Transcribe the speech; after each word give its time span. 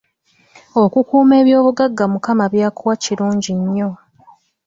Okukuuma 0.83 1.33
ebyobugagga 1.41 2.03
Mukama 2.11 2.45
by’akuwa 2.53 2.93
kirungi 3.03 3.51
nnyo. 3.59 3.89